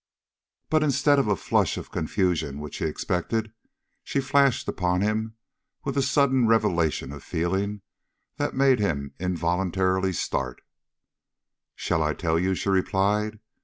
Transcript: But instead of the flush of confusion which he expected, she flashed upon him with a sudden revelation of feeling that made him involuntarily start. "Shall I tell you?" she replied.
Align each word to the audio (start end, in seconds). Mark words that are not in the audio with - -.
But 0.71 0.81
instead 0.81 1.19
of 1.19 1.27
the 1.27 1.35
flush 1.35 1.77
of 1.77 1.91
confusion 1.91 2.59
which 2.59 2.77
he 2.77 2.85
expected, 2.85 3.53
she 4.03 4.19
flashed 4.19 4.67
upon 4.67 5.01
him 5.01 5.35
with 5.83 5.95
a 5.95 6.01
sudden 6.01 6.47
revelation 6.47 7.11
of 7.11 7.21
feeling 7.23 7.81
that 8.37 8.55
made 8.55 8.79
him 8.79 9.13
involuntarily 9.19 10.13
start. 10.13 10.63
"Shall 11.75 12.01
I 12.01 12.15
tell 12.15 12.39
you?" 12.39 12.55
she 12.55 12.69
replied. 12.69 13.37